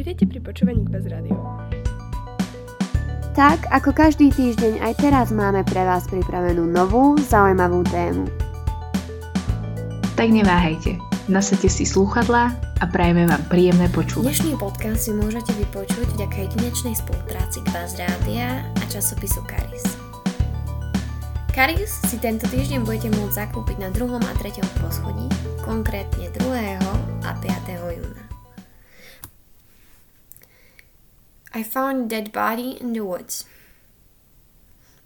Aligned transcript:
Vítejte 0.00 0.32
pri 0.32 0.40
počúvaní 0.40 0.80
Kbaz 0.88 1.12
Radio. 1.12 1.36
Tak, 3.36 3.68
ako 3.68 3.92
každý 3.92 4.32
týždeň, 4.32 4.80
aj 4.80 4.96
teraz 4.96 5.28
máme 5.28 5.60
pre 5.68 5.84
vás 5.84 6.08
pripravenú 6.08 6.64
novú, 6.64 7.20
zaujímavú 7.20 7.84
tému. 7.92 8.24
Tak 10.16 10.32
neváhajte, 10.32 10.96
nasadte 11.28 11.68
si 11.68 11.84
slúchadlá 11.84 12.48
a 12.80 12.84
prajeme 12.88 13.28
vám 13.28 13.44
príjemné 13.52 13.92
počúvanie. 13.92 14.32
Dnešný 14.32 14.56
podcast 14.56 15.04
si 15.04 15.12
môžete 15.12 15.52
vypočuť 15.68 16.16
vďaka 16.16 16.48
jedinečnej 16.48 16.96
spolupráci 16.96 17.60
Kbaz 17.68 18.00
Rádia 18.00 18.64
a 18.64 18.82
časopisu 18.88 19.44
Karis. 19.44 19.84
Karis 21.52 21.92
si 22.08 22.16
tento 22.16 22.48
týždeň 22.48 22.88
budete 22.88 23.12
môcť 23.20 23.36
zakúpiť 23.36 23.76
na 23.84 23.92
druhom 23.92 24.24
a 24.24 24.32
treťom 24.40 24.64
poschodí, 24.80 25.28
konkrétne 25.60 26.32
2. 26.40 26.80
a 27.20 27.30
5. 27.36 28.00
júna. 28.00 28.29
I 31.60 31.62
found 31.62 32.06
a 32.06 32.08
dead 32.08 32.32
body 32.32 32.78
in 32.80 32.94
the 32.94 33.04
woods. 33.04 33.44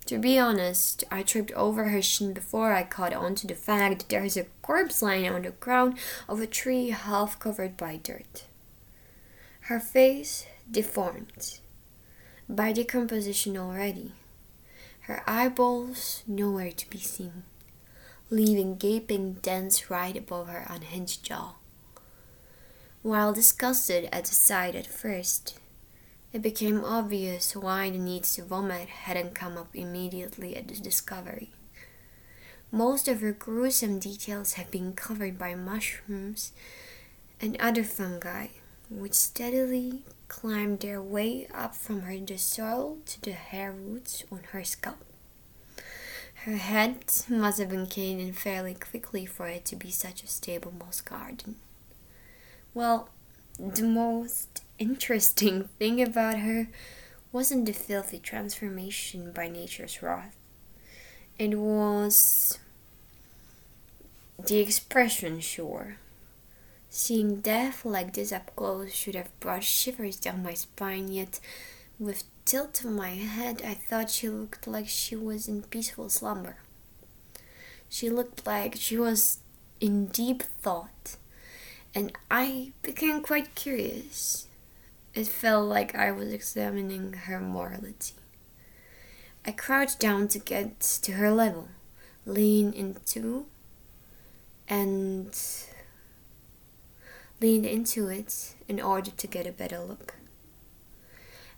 To 0.06 0.18
be 0.18 0.38
honest, 0.38 1.02
I 1.10 1.24
tripped 1.24 1.50
over 1.54 1.88
her 1.88 2.00
shin 2.00 2.32
before 2.32 2.72
I 2.72 2.84
caught 2.84 3.12
on 3.12 3.34
to 3.34 3.48
the 3.48 3.56
fact 3.56 3.98
that 3.98 4.08
there 4.08 4.22
is 4.22 4.36
a 4.36 4.46
corpse 4.62 5.02
lying 5.02 5.28
on 5.28 5.42
the 5.42 5.50
ground 5.50 5.98
of 6.28 6.40
a 6.40 6.46
tree 6.46 6.90
half 6.90 7.40
covered 7.40 7.76
by 7.76 7.96
dirt. 7.96 8.44
Her 9.62 9.80
face 9.80 10.46
deformed 10.70 11.58
by 12.48 12.70
decomposition 12.70 13.56
already, 13.56 14.12
her 15.08 15.24
eyeballs 15.26 16.22
nowhere 16.24 16.70
to 16.70 16.88
be 16.88 17.00
seen, 17.00 17.42
leaving 18.30 18.76
gaping 18.76 19.38
dents 19.42 19.90
right 19.90 20.16
above 20.16 20.46
her 20.46 20.66
unhinged 20.68 21.24
jaw. 21.24 21.54
While 23.02 23.32
disgusted 23.32 24.08
at 24.12 24.26
the 24.26 24.36
sight 24.36 24.76
at 24.76 24.86
first, 24.86 25.58
it 26.34 26.42
became 26.42 26.84
obvious 26.84 27.54
why 27.54 27.88
the 27.88 27.96
need 27.96 28.24
to 28.24 28.42
vomit 28.42 28.88
hadn't 28.88 29.36
come 29.36 29.56
up 29.56 29.68
immediately 29.72 30.56
at 30.56 30.66
the 30.66 30.74
discovery. 30.74 31.52
Most 32.72 33.06
of 33.06 33.20
her 33.20 33.30
gruesome 33.30 34.00
details 34.00 34.54
had 34.54 34.68
been 34.68 34.94
covered 34.94 35.38
by 35.38 35.54
mushrooms 35.54 36.50
and 37.40 37.56
other 37.60 37.84
fungi, 37.84 38.48
which 38.90 39.14
steadily 39.14 40.02
climbed 40.26 40.80
their 40.80 41.00
way 41.00 41.46
up 41.54 41.76
from 41.76 42.02
her 42.02 42.18
the 42.18 42.36
soil 42.36 42.98
to 43.06 43.20
the 43.20 43.32
hair 43.32 43.70
roots 43.70 44.24
on 44.32 44.40
her 44.50 44.64
scalp. 44.64 44.98
Her 46.46 46.56
head 46.56 47.04
must 47.28 47.60
have 47.60 47.68
been 47.68 47.86
caved 47.86 48.20
in 48.20 48.32
fairly 48.32 48.74
quickly 48.74 49.24
for 49.24 49.46
it 49.46 49.64
to 49.66 49.76
be 49.76 49.92
such 49.92 50.24
a 50.24 50.26
stable 50.26 50.74
moss 50.76 51.00
garden. 51.00 51.56
Well, 52.74 53.08
the 53.58 53.82
most 53.82 54.62
interesting 54.78 55.64
thing 55.78 56.02
about 56.02 56.38
her 56.38 56.68
wasn't 57.32 57.66
the 57.66 57.72
filthy 57.72 58.18
transformation 58.18 59.32
by 59.32 59.48
nature's 59.48 60.02
wrath. 60.02 60.36
It 61.38 61.58
was 61.58 62.58
the 64.38 64.58
expression, 64.58 65.40
sure. 65.40 65.96
Seeing 66.90 67.40
death 67.40 67.84
like 67.84 68.12
this 68.12 68.30
up 68.30 68.54
close 68.54 68.94
should 68.94 69.16
have 69.16 69.40
brought 69.40 69.64
shivers 69.64 70.16
down 70.16 70.44
my 70.44 70.54
spine, 70.54 71.08
yet 71.08 71.40
with 71.98 72.22
tilt 72.44 72.84
of 72.84 72.90
my 72.92 73.10
head 73.10 73.62
I 73.64 73.74
thought 73.74 74.10
she 74.10 74.28
looked 74.28 74.66
like 74.68 74.86
she 74.86 75.16
was 75.16 75.48
in 75.48 75.62
peaceful 75.62 76.08
slumber. 76.08 76.56
She 77.88 78.10
looked 78.10 78.46
like 78.46 78.76
she 78.76 78.96
was 78.96 79.38
in 79.80 80.06
deep 80.06 80.42
thought, 80.42 81.16
and 81.94 82.12
I 82.30 82.72
became 82.82 83.22
quite 83.22 83.54
curious. 83.54 84.48
It 85.14 85.28
felt 85.28 85.68
like 85.68 85.94
I 85.94 86.10
was 86.10 86.32
examining 86.32 87.12
her 87.12 87.38
morality. 87.38 88.14
I 89.46 89.52
crouched 89.52 90.00
down 90.00 90.28
to 90.28 90.38
get 90.38 90.80
to 91.02 91.12
her 91.12 91.30
level, 91.30 91.68
leaned 92.26 92.74
into 92.74 93.46
and 94.66 95.36
leaned 97.40 97.66
into 97.66 98.08
it 98.08 98.54
in 98.66 98.80
order 98.80 99.10
to 99.10 99.26
get 99.26 99.46
a 99.46 99.52
better 99.52 99.78
look. 99.78 100.14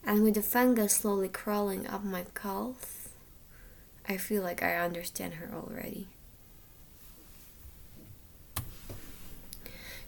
And 0.05 0.23
with 0.23 0.35
the 0.35 0.43
fungus 0.43 0.95
slowly 0.95 1.29
crawling 1.29 1.87
up 1.87 2.05
my 2.05 2.27
calf, 2.35 3.09
I 4.09 4.17
feel 4.17 4.43
like 4.43 4.63
I 4.63 4.77
understand 4.77 5.35
her 5.35 5.51
already. 5.55 6.09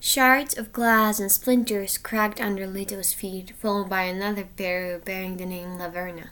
Shards 0.08 0.56
of 0.56 0.72
glass 0.72 1.20
and 1.20 1.30
splinters 1.30 1.98
cracked 1.98 2.40
under 2.40 2.66
Lito's 2.66 3.12
feet, 3.12 3.50
followed 3.50 3.90
by 3.90 4.04
another 4.04 4.44
pair 4.56 4.98
bearing 4.98 5.36
the 5.36 5.44
name 5.44 5.76
Laverna. 5.76 6.30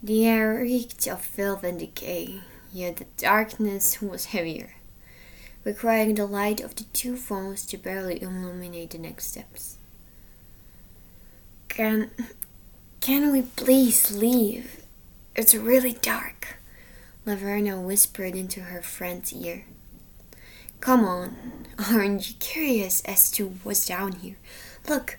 The 0.00 0.28
air 0.28 0.60
reeked 0.60 1.08
of 1.08 1.22
filth 1.22 1.64
and 1.64 1.80
decay, 1.80 2.42
yet 2.72 2.98
the 2.98 3.06
darkness 3.16 4.00
was 4.00 4.26
heavier, 4.26 4.76
requiring 5.64 6.14
the 6.14 6.24
light 6.24 6.60
of 6.60 6.76
the 6.76 6.84
two 6.92 7.16
phones 7.16 7.66
to 7.66 7.76
barely 7.76 8.22
illuminate 8.22 8.90
the 8.90 8.98
next 8.98 9.26
steps. 9.26 9.76
Can 11.66 12.12
can 13.00 13.32
we 13.32 13.42
please 13.42 14.12
leave? 14.12 14.84
It's 15.34 15.52
really 15.52 15.94
dark, 15.94 16.58
Laverna 17.26 17.82
whispered 17.82 18.36
into 18.36 18.60
her 18.60 18.82
friend's 18.82 19.32
ear. 19.32 19.64
Come 20.80 21.04
on, 21.04 21.36
aren't 21.90 22.28
you 22.28 22.34
curious 22.38 23.02
as 23.02 23.30
to 23.32 23.48
what's 23.62 23.86
down 23.86 24.12
here? 24.12 24.36
Look, 24.88 25.18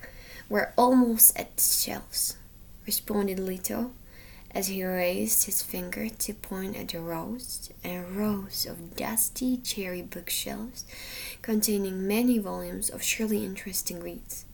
we're 0.49 0.73
almost 0.75 1.37
at 1.37 1.55
the 1.55 1.61
shelves, 1.61 2.35
responded 2.85 3.37
Lito 3.37 3.91
as 4.53 4.67
he 4.67 4.83
raised 4.83 5.45
his 5.45 5.61
finger 5.61 6.09
to 6.09 6.33
point 6.33 6.75
at 6.75 6.89
the 6.89 6.99
rows 6.99 7.69
and 7.83 8.17
rows 8.17 8.65
of 8.65 8.95
dusty 8.95 9.57
cherry 9.57 10.01
bookshelves 10.01 10.83
containing 11.41 12.07
many 12.07 12.37
volumes 12.37 12.89
of 12.89 13.01
surely 13.01 13.45
interesting 13.45 14.01
reads. 14.01 14.45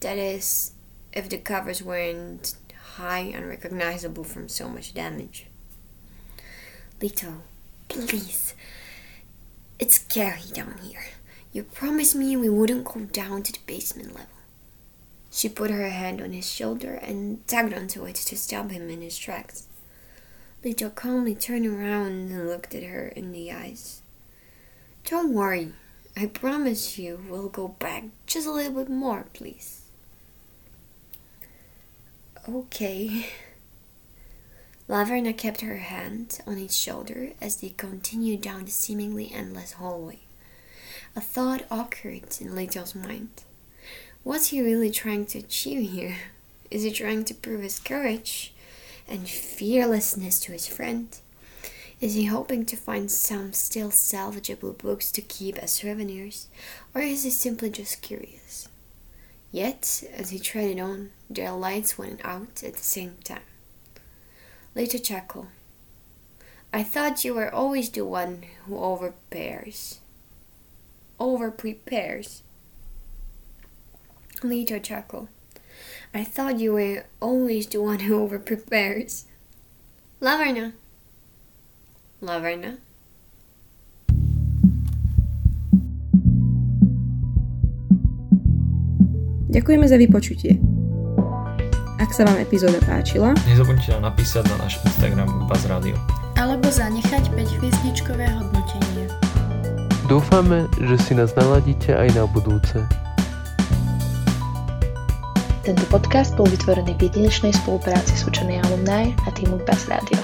That 0.00 0.18
is, 0.18 0.72
if 1.12 1.28
the 1.28 1.38
covers 1.38 1.82
weren't 1.82 2.54
high 2.94 3.30
and 3.34 3.48
recognizable 3.48 4.24
from 4.24 4.48
so 4.48 4.68
much 4.68 4.94
damage. 4.94 5.46
Lito, 7.00 7.38
please, 7.88 8.54
it's 9.82 9.96
scary 9.96 10.42
down 10.52 10.76
here. 10.80 11.06
You 11.52 11.64
promised 11.64 12.14
me 12.14 12.36
we 12.36 12.48
wouldn't 12.48 12.84
go 12.84 13.00
down 13.00 13.42
to 13.42 13.52
the 13.52 13.58
basement 13.66 14.14
level. 14.14 14.28
She 15.32 15.48
put 15.48 15.72
her 15.72 15.88
hand 15.90 16.20
on 16.20 16.30
his 16.30 16.48
shoulder 16.48 16.94
and 17.02 17.44
tugged 17.48 17.74
onto 17.74 18.04
it 18.04 18.14
to 18.14 18.36
stop 18.36 18.70
him 18.70 18.88
in 18.88 19.02
his 19.02 19.18
tracks. 19.18 19.66
Lito 20.62 20.94
calmly 20.94 21.34
turned 21.34 21.66
around 21.66 22.30
and 22.30 22.46
looked 22.48 22.76
at 22.76 22.84
her 22.84 23.08
in 23.08 23.32
the 23.32 23.50
eyes. 23.50 24.02
Don't 25.04 25.34
worry. 25.34 25.72
I 26.16 26.26
promise 26.26 26.96
you 26.96 27.20
we'll 27.28 27.48
go 27.48 27.66
back 27.66 28.04
just 28.24 28.46
a 28.46 28.52
little 28.52 28.74
bit 28.74 28.88
more, 28.88 29.26
please. 29.32 29.80
Okay. 32.48 33.26
Laverna 34.92 35.34
kept 35.34 35.62
her 35.62 35.78
hand 35.78 36.40
on 36.46 36.58
his 36.58 36.76
shoulder 36.76 37.30
as 37.40 37.56
they 37.56 37.70
continued 37.70 38.42
down 38.42 38.66
the 38.66 38.70
seemingly 38.70 39.32
endless 39.32 39.72
hallway. 39.72 40.18
A 41.16 41.20
thought 41.22 41.62
occurred 41.70 42.36
in 42.42 42.54
Lito's 42.54 42.94
mind. 42.94 43.30
What's 44.22 44.48
he 44.48 44.60
really 44.60 44.90
trying 44.90 45.24
to 45.26 45.38
achieve 45.38 45.92
here? 45.92 46.18
Is 46.70 46.82
he 46.82 46.90
trying 46.90 47.24
to 47.24 47.34
prove 47.34 47.62
his 47.62 47.78
courage 47.78 48.52
and 49.08 49.26
fearlessness 49.26 50.38
to 50.40 50.52
his 50.52 50.66
friend? 50.66 51.08
Is 52.02 52.12
he 52.12 52.26
hoping 52.26 52.66
to 52.66 52.76
find 52.76 53.10
some 53.10 53.54
still 53.54 53.88
salvageable 53.88 54.76
books 54.76 55.10
to 55.12 55.22
keep 55.22 55.56
as 55.56 55.72
souvenirs? 55.72 56.48
Or 56.94 57.00
is 57.00 57.24
he 57.24 57.30
simply 57.30 57.70
just 57.70 58.02
curious? 58.02 58.68
Yet, 59.52 60.04
as 60.14 60.28
he 60.28 60.38
treaded 60.38 60.80
on, 60.80 61.12
their 61.30 61.52
lights 61.52 61.96
went 61.96 62.22
out 62.26 62.62
at 62.62 62.74
the 62.74 62.82
same 62.82 63.16
time. 63.24 63.40
Lito 64.74 65.02
chuckle. 65.02 65.48
I 66.72 66.82
thought 66.82 67.24
you 67.24 67.34
were 67.34 67.52
always 67.52 67.90
the 67.90 68.06
one 68.06 68.44
who 68.64 68.74
overprepares. 68.74 69.98
Over 71.20 71.50
prepares. 71.50 72.42
Lito 74.40 74.82
chuckle. 74.82 75.28
I 76.14 76.24
thought 76.24 76.58
you 76.58 76.72
were 76.72 77.04
always 77.20 77.66
the 77.66 77.82
one 77.82 78.00
who 78.00 78.18
over 78.18 78.38
prepares. 78.38 79.26
Laverna. 80.20 80.72
Laverna. 82.22 82.78
Ďakujeme 89.52 89.88
za 89.88 89.96
vypočutie. 89.96 90.71
Ak 92.02 92.10
sa 92.10 92.26
vám 92.26 92.34
epizóda 92.42 92.82
páčila, 92.82 93.30
Nezabudnite 93.46 93.94
nám 93.94 94.10
napísať 94.10 94.42
na 94.50 94.66
náš 94.66 94.82
Instagram 94.82 95.46
Buzz 95.46 95.70
Radio. 95.70 95.94
alebo 96.34 96.66
zanechať 96.66 97.30
5 97.30 97.58
hviezdičkové 97.62 98.26
hodnotenie. 98.26 99.06
Dúfame, 100.10 100.66
že 100.82 100.98
si 100.98 101.14
nás 101.14 101.30
naladíte 101.38 101.94
aj 101.94 102.10
na 102.18 102.26
budúce. 102.26 102.82
Tento 105.62 105.86
podcast 105.86 106.34
bol 106.34 106.50
vytvorený 106.50 106.98
v 106.98 107.06
jedinečnej 107.06 107.54
spolupráci 107.54 108.18
s 108.18 108.26
učenej 108.26 108.58
alumni 108.66 109.14
a 109.22 109.30
týmu 109.30 109.62
Buzz 109.62 109.86
Radio. 109.86 110.18